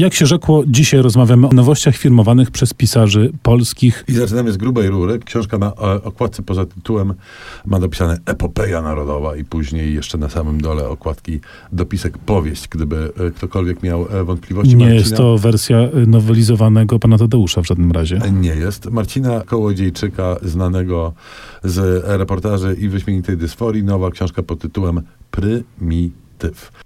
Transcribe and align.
Jak 0.00 0.14
się 0.14 0.26
rzekło, 0.26 0.64
dzisiaj 0.66 1.02
rozmawiamy 1.02 1.48
o 1.48 1.50
nowościach 1.52 1.96
firmowanych 1.96 2.50
przez 2.50 2.74
pisarzy 2.74 3.32
polskich. 3.42 4.04
I 4.08 4.12
zaczynamy 4.12 4.52
z 4.52 4.56
grubej 4.56 4.88
rury. 4.88 5.18
Książka 5.18 5.58
na 5.58 5.66
e, 5.66 5.72
okładce 6.02 6.42
poza 6.42 6.66
tytułem 6.66 7.14
ma 7.66 7.80
dopisane 7.80 8.18
Epopeja 8.26 8.82
Narodowa 8.82 9.36
i 9.36 9.44
później 9.44 9.94
jeszcze 9.94 10.18
na 10.18 10.28
samym 10.28 10.60
dole 10.60 10.88
okładki 10.88 11.40
dopisek 11.72 12.18
powieść, 12.18 12.68
gdyby 12.68 13.12
e, 13.26 13.30
ktokolwiek 13.30 13.82
miał 13.82 14.06
e, 14.10 14.24
wątpliwości. 14.24 14.76
Nie 14.76 14.86
Marcina- 14.86 14.94
jest 14.94 15.16
to 15.16 15.38
wersja 15.38 15.78
nowelizowanego 16.06 16.98
pana 16.98 17.18
Tadeusza 17.18 17.62
w 17.62 17.66
żadnym 17.66 17.92
razie. 17.92 18.20
Nie 18.32 18.54
jest. 18.54 18.90
Marcina 18.90 19.40
Kołodziejczyka, 19.40 20.36
znanego 20.42 21.12
z 21.64 22.04
reportaży 22.06 22.76
i 22.80 22.88
wyśmienitej 22.88 23.36
dysforii, 23.36 23.84
nowa 23.84 24.10
książka 24.10 24.42
pod 24.42 24.60
tytułem 24.60 25.00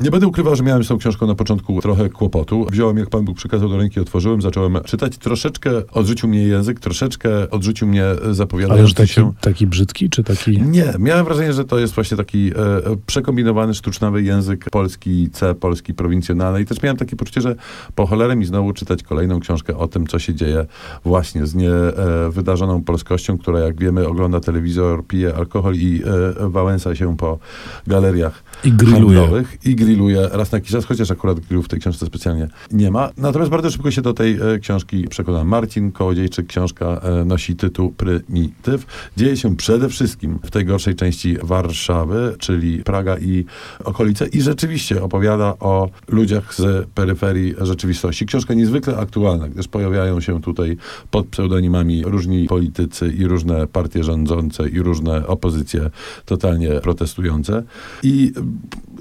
Nie 0.00 0.10
będę 0.10 0.26
ukrywał, 0.26 0.56
że 0.56 0.62
miałem 0.62 0.84
z 0.84 0.88
tą 0.88 0.98
książką 0.98 1.26
na 1.26 1.34
początku 1.34 1.80
trochę 1.80 2.08
kłopotu. 2.08 2.66
Wziąłem, 2.70 2.98
jak 2.98 3.10
Pan 3.10 3.24
Bóg 3.24 3.36
przykazał 3.36 3.68
do 3.68 3.76
ręki, 3.76 4.00
otworzyłem, 4.00 4.42
zacząłem 4.42 4.78
czytać. 4.84 5.18
Troszeczkę 5.18 5.70
odrzucił 5.92 6.28
mnie 6.28 6.42
język, 6.42 6.80
troszeczkę 6.80 7.50
odrzucił 7.50 7.88
mnie 7.88 8.04
Ale 8.06 8.24
że 8.24 8.34
zapowiadający 8.34 8.94
taki, 8.94 9.12
się... 9.12 9.32
taki 9.40 9.66
brzydki, 9.66 10.10
czy 10.10 10.24
taki... 10.24 10.62
Nie, 10.62 10.94
miałem 10.98 11.24
wrażenie, 11.24 11.52
że 11.52 11.64
to 11.64 11.78
jest 11.78 11.94
właśnie 11.94 12.16
taki 12.16 12.50
e, 12.50 12.56
e, 12.56 12.96
przekombinowany, 13.06 13.74
sztucznawy 13.74 14.22
język 14.22 14.70
polski 14.70 15.30
C, 15.32 15.54
polski 15.54 15.94
prowincjonalny 15.94 16.60
i 16.60 16.66
też 16.66 16.82
miałem 16.82 16.96
takie 16.96 17.16
poczucie, 17.16 17.40
że 17.40 17.56
po 17.94 18.06
cholerę 18.06 18.36
mi 18.36 18.44
znowu 18.44 18.72
czytać 18.72 19.02
kolejną 19.02 19.40
książkę 19.40 19.76
o 19.76 19.88
tym, 19.88 20.06
co 20.06 20.18
się 20.18 20.34
dzieje 20.34 20.66
właśnie 21.04 21.46
z 21.46 21.54
niewydarzoną 21.54 22.82
polskością, 22.82 23.38
która 23.38 23.60
jak 23.60 23.80
wiemy 23.80 24.08
ogląda 24.08 24.40
telewizor, 24.40 25.06
pije 25.06 25.34
alkohol 25.34 25.74
i 25.74 26.02
e, 26.40 26.48
wałęsa 26.48 26.94
się 26.94 27.16
po 27.16 27.38
galeriach 27.86 28.42
I 28.64 28.72
grilluje. 28.72 29.39
I 29.64 29.74
grilluje 29.74 30.28
raz 30.32 30.52
na 30.52 30.56
jakiś 30.56 30.72
czas, 30.72 30.84
chociaż 30.84 31.10
akurat 31.10 31.40
grillu 31.40 31.62
w 31.62 31.68
tej 31.68 31.80
książce 31.80 32.06
specjalnie 32.06 32.48
nie 32.72 32.90
ma. 32.90 33.10
Natomiast 33.16 33.50
bardzo 33.50 33.70
szybko 33.70 33.90
się 33.90 34.02
do 34.02 34.14
tej 34.14 34.38
e, 34.54 34.58
książki 34.58 35.08
przekonałem. 35.08 35.48
Marcin 35.48 35.92
Kołodziejczyk, 35.92 36.46
książka 36.46 36.86
e, 37.02 37.24
nosi 37.24 37.56
tytuł 37.56 37.92
Prymityw. 37.92 38.86
Dzieje 39.16 39.36
się 39.36 39.56
przede 39.56 39.88
wszystkim 39.88 40.38
w 40.42 40.50
tej 40.50 40.64
gorszej 40.64 40.94
części 40.94 41.36
Warszawy, 41.42 42.34
czyli 42.38 42.82
Praga 42.82 43.18
i 43.18 43.44
okolice 43.84 44.26
i 44.26 44.42
rzeczywiście 44.42 45.02
opowiada 45.02 45.54
o 45.60 45.90
ludziach 46.08 46.54
z 46.54 46.88
peryferii 46.88 47.54
rzeczywistości. 47.60 48.26
Książka 48.26 48.54
niezwykle 48.54 48.96
aktualna, 48.96 49.48
gdyż 49.48 49.68
pojawiają 49.68 50.20
się 50.20 50.40
tutaj 50.40 50.76
pod 51.10 51.26
pseudonimami 51.26 52.02
różni 52.04 52.46
politycy 52.46 53.12
i 53.18 53.26
różne 53.26 53.66
partie 53.66 54.04
rządzące 54.04 54.68
i 54.68 54.78
różne 54.78 55.26
opozycje 55.26 55.90
totalnie 56.24 56.70
protestujące. 56.70 57.62
I 58.02 58.32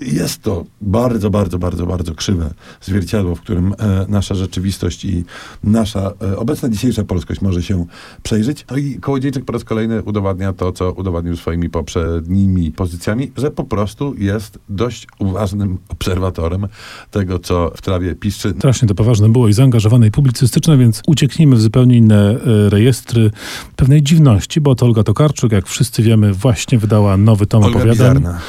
jest 0.02 0.29
to 0.38 0.66
bardzo, 0.82 1.30
bardzo, 1.30 1.60
bardzo, 1.60 1.86
bardzo 1.86 2.16
krzywe 2.16 2.54
zwierciadło, 2.82 3.36
w 3.36 3.42
którym 3.42 3.74
e, 3.80 4.06
nasza 4.10 4.36
rzeczywistość 4.36 5.06
i 5.06 5.24
nasza 5.64 6.12
e, 6.22 6.38
obecna 6.38 6.70
dzisiejsza 6.70 7.04
polskość 7.04 7.42
może 7.42 7.64
się 7.64 7.86
przejrzeć. 8.24 8.66
No 8.72 8.78
i 8.78 8.96
Kołodziejczyk 8.96 9.46
po 9.46 9.54
raz 9.54 9.64
kolejny 9.64 10.04
udowadnia 10.04 10.54
to, 10.54 10.72
co 10.72 10.92
udowadnił 10.92 11.38
swoimi 11.38 11.70
poprzednimi 11.70 12.72
pozycjami, 12.72 13.32
że 13.38 13.52
po 13.52 13.64
prostu 13.64 14.16
jest 14.18 14.60
dość 14.70 15.08
uważnym 15.20 15.78
obserwatorem 15.90 16.68
tego, 17.12 17.40
co 17.40 17.72
w 17.76 17.82
trawie 17.82 18.16
piszczy. 18.16 18.54
Strasznie 18.58 18.88
to 18.88 18.96
poważne 18.96 19.30
było 19.30 19.48
i 19.48 19.54
zaangażowane 19.54 20.08
i 20.08 20.12
publicystyczne, 20.12 20.78
więc 20.78 21.02
ucieknijmy 21.08 21.56
w 21.56 21.62
zupełnie 21.62 21.98
inne 21.98 22.32
e, 22.32 22.70
rejestry 22.70 23.32
pewnej 23.76 24.04
dziwności, 24.04 24.62
bo 24.62 24.76
to 24.76 24.86
Olga 24.86 25.04
Tokarczuk, 25.04 25.52
jak 25.52 25.68
wszyscy 25.68 26.04
wiemy, 26.04 26.34
właśnie 26.34 26.80
wydała 26.80 27.18
nowy 27.18 27.46
tom 27.46 27.64
Olga 27.64 27.80
opowiadań. 27.80 28.18
Bizarna. 28.18 28.40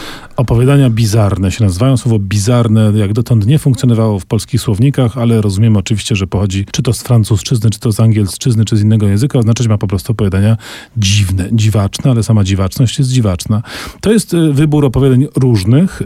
Opowiadania 0.41 0.91
bizarne 0.91 1.53
się 1.53 1.65
nazywają. 1.65 1.97
Słowo 1.97 2.19
bizarne 2.19 2.93
jak 2.95 3.13
dotąd 3.13 3.47
nie 3.47 3.59
funkcjonowało 3.59 4.21
w 4.21 4.27
polskich 4.27 4.61
słownikach, 4.61 5.19
ale 5.19 5.41
rozumiemy 5.41 5.79
oczywiście, 5.79 6.17
że 6.17 6.27
pochodzi 6.27 6.67
czy 6.73 6.83
to 6.83 6.93
z 6.93 7.03
francuszczyzny, 7.03 7.71
czy 7.71 7.81
to 7.81 7.93
z 7.93 8.01
angielszczyzny, 8.01 8.65
czy 8.65 8.77
z 8.77 8.83
innego 8.83 9.09
języka. 9.09 9.39
Oznaczać 9.39 9.69
ma 9.69 9.79
po 9.79 9.87
prostu 9.87 10.13
opowiadania 10.13 10.57
dziwne, 10.97 11.49
dziwaczne, 11.53 12.11
ale 12.11 12.23
sama 12.23 12.45
dziwaczność 12.45 12.99
jest 12.99 13.11
dziwaczna. 13.11 13.63
To 14.01 14.13
jest 14.13 14.35
e, 14.35 14.53
wybór 14.53 14.85
opowiadań 14.85 15.27
różnych, 15.37 16.03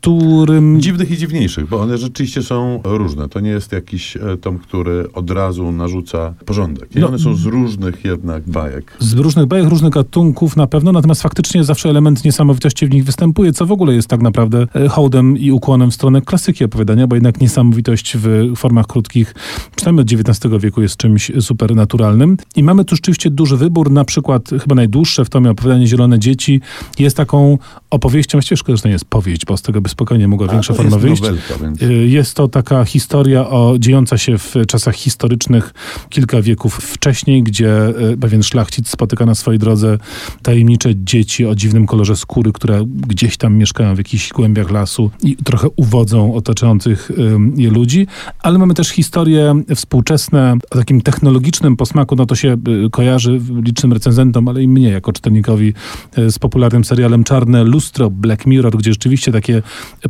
którym 0.00 0.80
Dziwnych 0.80 1.10
i 1.10 1.16
dziwniejszych, 1.16 1.68
bo 1.68 1.80
one 1.80 1.98
rzeczywiście 1.98 2.42
są 2.42 2.80
różne. 2.84 3.28
To 3.28 3.40
nie 3.40 3.50
jest 3.50 3.72
jakiś 3.72 4.16
e, 4.16 4.36
tom, 4.36 4.58
który 4.58 5.12
od 5.12 5.30
razu 5.30 5.72
narzuca 5.72 6.34
porządek. 6.46 6.96
I 6.96 7.00
No. 7.00 7.08
one 7.08 7.18
są 7.18 7.34
z 7.34 7.44
różnych 7.44 8.04
jednak 8.04 8.42
bajek. 8.48 8.96
z 8.98 9.12
różnych 9.14 9.46
bajek, 9.46 9.68
różnych 9.68 9.92
gatunków 9.92 10.56
na 10.56 10.66
pewno, 10.66 10.92
natomiast 10.92 11.22
faktycznie 11.22 11.64
zawsze 11.64 11.88
element 11.90 12.24
niesamowitości 12.24 12.86
w 12.86 12.90
nich 12.90 13.04
występuje, 13.04 13.52
co 13.52 13.66
w 13.66 13.72
ogóle 13.72 13.94
jest 13.94 14.08
tak 14.08 14.20
naprawdę 14.22 14.66
e, 14.74 14.88
hołdem 14.88 15.38
i 15.38 15.50
ukłonem 15.52 15.90
w 15.90 15.94
stronę 15.94 16.20
klasyki 16.20 16.64
opowiadania, 16.64 17.06
bo 17.06 17.16
jednak 17.16 17.40
niesamowitość 17.40 18.16
w 18.16 18.52
formach 18.56 18.86
krótkich, 18.86 19.34
przynajmniej 19.76 20.02
od 20.02 20.12
XIX 20.28 20.54
wieku 20.62 20.82
jest 20.82 20.96
czymś 20.96 21.32
supernaturalnym. 21.40 22.36
I 22.56 22.62
mamy 22.62 22.84
tu 22.84 22.96
rzeczywiście 22.96 23.30
duży 23.30 23.56
wybór, 23.56 23.90
na 23.90 24.04
przykład 24.04 24.50
chyba 24.62 24.74
najdłuższe 24.74 25.24
w 25.24 25.28
tomie 25.30 25.50
opowiadanie 25.50 25.86
Zielone 25.86 26.18
Dzieci 26.18 26.60
jest 26.98 27.16
taką 27.16 27.58
opowieścią, 27.90 28.38
szkoda, 28.56 28.76
że 28.76 28.82
to 28.82 28.88
nie 28.88 28.92
jest 28.92 29.04
powieść, 29.04 29.44
bo 29.46 29.56
z 29.56 29.62
tego 29.62 29.80
by 29.80 29.89
spokojnie 29.90 30.28
mogła 30.28 30.46
A 30.48 30.52
większa 30.52 30.74
forma 30.74 30.90
jest 30.90 31.02
wyjść. 31.02 31.22
nowelka, 31.22 31.54
więc... 31.62 31.82
Y, 31.82 31.94
Jest 32.08 32.34
to 32.34 32.48
taka 32.48 32.84
historia 32.84 33.48
o, 33.48 33.74
dziejąca 33.78 34.18
się 34.18 34.38
w 34.38 34.54
czasach 34.68 34.94
historycznych, 34.94 35.74
kilka 36.08 36.42
wieków 36.42 36.74
wcześniej, 36.76 37.42
gdzie 37.42 37.88
y, 38.12 38.16
pewien 38.16 38.42
szlachcic 38.42 38.88
spotyka 38.88 39.26
na 39.26 39.34
swojej 39.34 39.58
drodze 39.58 39.98
tajemnicze 40.42 40.90
dzieci 40.96 41.46
o 41.46 41.54
dziwnym 41.54 41.86
kolorze 41.86 42.16
skóry, 42.16 42.52
które 42.52 42.84
gdzieś 42.86 43.36
tam 43.36 43.54
mieszkają 43.56 43.94
w 43.94 43.98
jakichś 43.98 44.28
głębiach 44.32 44.70
lasu 44.70 45.10
i 45.22 45.36
trochę 45.36 45.68
uwodzą 45.76 46.34
otaczających 46.34 47.10
ym, 47.18 47.54
je 47.56 47.70
ludzi. 47.70 48.06
Ale 48.42 48.58
mamy 48.58 48.74
też 48.74 48.88
historie 48.88 49.62
współczesne 49.74 50.56
o 50.70 50.76
takim 50.76 51.00
technologicznym 51.00 51.76
posmaku, 51.76 52.16
no 52.16 52.26
to 52.26 52.34
się 52.34 52.56
y, 52.86 52.90
kojarzy 52.90 53.40
licznym 53.64 53.92
recenzentom, 53.92 54.48
ale 54.48 54.62
i 54.62 54.68
mnie 54.68 54.88
jako 54.88 55.12
czytelnikowi 55.12 55.74
y, 56.18 56.30
z 56.30 56.38
popularnym 56.38 56.84
serialem 56.84 57.24
Czarne 57.24 57.64
Lustro, 57.64 58.10
Black 58.10 58.46
Mirror, 58.46 58.76
gdzie 58.78 58.92
rzeczywiście 58.92 59.32
takie 59.32 59.62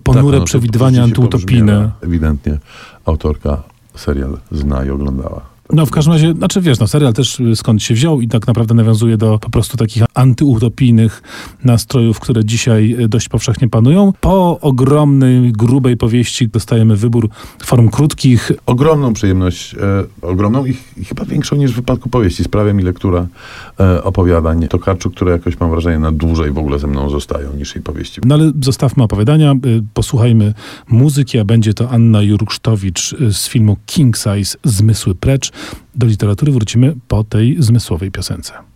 ponure 0.02 0.32
Tak, 0.32 0.40
no, 0.40 0.44
przewidywania 0.44 1.02
antyutopijne. 1.02 1.90
Ewidentnie 2.00 2.58
autorka 3.04 3.62
serial 3.96 4.38
zna 4.52 4.84
i 4.84 4.90
oglądała. 4.90 5.49
No 5.72 5.86
w 5.86 5.90
każdym 5.90 6.12
razie, 6.12 6.32
znaczy 6.32 6.60
wiesz, 6.60 6.78
no 6.78 6.86
serial 6.86 7.12
też 7.12 7.40
y, 7.40 7.56
skąd 7.56 7.82
się 7.82 7.94
wziął 7.94 8.20
i 8.20 8.28
tak 8.28 8.46
naprawdę 8.46 8.74
nawiązuje 8.74 9.16
do 9.16 9.38
po 9.38 9.50
prostu 9.50 9.76
takich 9.76 10.02
antyutopijnych 10.14 11.22
nastrojów, 11.64 12.20
które 12.20 12.44
dzisiaj 12.44 12.96
y, 13.00 13.08
dość 13.08 13.28
powszechnie 13.28 13.68
panują. 13.68 14.12
Po 14.20 14.60
ogromnej, 14.60 15.52
grubej 15.52 15.96
powieści 15.96 16.48
dostajemy 16.48 16.96
wybór 16.96 17.28
form 17.62 17.88
krótkich. 17.88 18.52
Ogromną 18.66 19.12
przyjemność, 19.12 19.74
e, 19.74 19.78
ogromną 20.22 20.66
i, 20.66 20.76
i 20.96 21.04
chyba 21.04 21.24
większą 21.24 21.56
niż 21.56 21.72
w 21.72 21.74
wypadku 21.74 22.08
powieści. 22.08 22.44
Sprawia 22.44 22.72
mi 22.72 22.82
lektura 22.82 23.26
e, 23.80 24.04
opowiadań 24.04 24.68
Tokarczuk, 24.68 25.14
które 25.14 25.32
jakoś 25.32 25.60
mam 25.60 25.70
wrażenie 25.70 25.98
na 25.98 26.12
dłużej 26.12 26.52
w 26.52 26.58
ogóle 26.58 26.78
ze 26.78 26.86
mną 26.86 27.10
zostają 27.10 27.52
niż 27.52 27.74
jej 27.74 27.84
powieści. 27.84 28.20
No 28.24 28.34
ale 28.34 28.52
zostawmy 28.62 29.02
opowiadania, 29.02 29.52
y, 29.52 29.82
posłuchajmy 29.94 30.54
muzyki, 30.88 31.38
a 31.38 31.44
będzie 31.44 31.74
to 31.74 31.90
Anna 31.90 32.22
Jurksztowicz 32.22 33.14
z 33.30 33.48
filmu 33.48 33.76
King 33.86 34.16
Size 34.16 34.58
Zmysły 34.64 35.14
Precz. 35.14 35.52
Do 35.94 36.06
literatury 36.06 36.52
wrócimy 36.52 36.96
po 37.08 37.24
tej 37.24 37.56
zmysłowej 37.58 38.10
piosence. 38.10 38.52